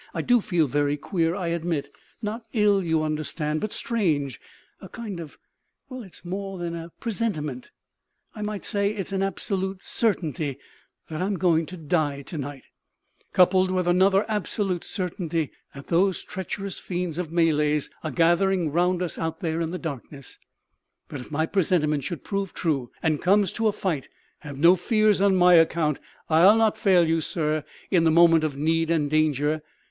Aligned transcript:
I 0.15 0.23
do 0.23 0.41
feel 0.41 0.65
very 0.65 0.97
queer, 0.97 1.35
I 1.35 1.49
admit; 1.49 1.93
not 2.23 2.47
ill, 2.53 2.81
you 2.83 3.03
understand, 3.03 3.61
but 3.61 3.71
strange; 3.71 4.41
a 4.81 4.89
kind 4.89 5.19
of 5.19 5.37
well, 5.89 6.01
it's 6.01 6.25
more 6.25 6.57
than 6.57 6.73
a 6.73 6.89
presentiment; 6.99 7.69
I 8.33 8.41
might 8.41 8.65
say 8.65 8.89
it's 8.93 9.11
an 9.11 9.21
absolute 9.21 9.83
certainty 9.83 10.57
that 11.07 11.21
I'm 11.21 11.35
going 11.37 11.67
to 11.67 11.77
die 11.77 12.23
to 12.23 12.39
night, 12.39 12.63
coupled 13.31 13.69
with 13.69 13.87
another 13.87 14.25
absolute 14.27 14.83
certainty 14.83 15.51
that 15.75 15.85
those 15.89 16.23
treacherous 16.23 16.79
fiends 16.79 17.19
of 17.19 17.31
Malays 17.31 17.91
are 18.03 18.09
gathering 18.09 18.71
round 18.71 19.03
us 19.03 19.19
out 19.19 19.39
there 19.41 19.61
in 19.61 19.69
the 19.69 19.77
darkness. 19.77 20.39
But 21.09 21.19
if 21.19 21.29
my 21.29 21.45
presentiment 21.45 22.03
should 22.03 22.23
prove 22.23 22.55
true, 22.55 22.89
and 23.03 23.19
it 23.19 23.21
comes 23.21 23.51
to 23.51 23.67
a 23.67 23.71
fight, 23.71 24.09
have 24.39 24.57
no 24.57 24.75
fears 24.75 25.21
on 25.21 25.35
my 25.35 25.53
account. 25.53 25.99
I'll 26.27 26.57
not 26.57 26.75
fail 26.75 27.05
you, 27.07 27.21
sir, 27.21 27.63
in 27.91 28.03
the 28.03 28.09
moment 28.09 28.43
of 28.43 28.57
need 28.57 28.89
and 28.89 29.07
danger. 29.07 29.61